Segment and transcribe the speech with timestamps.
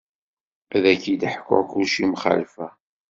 [0.75, 2.67] Ad ak-id-ḥku kulci mxalfa.